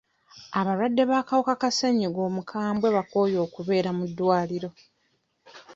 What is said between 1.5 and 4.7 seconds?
ka ssenyiga omukambwe bakooye okubeera mu ddwaliro.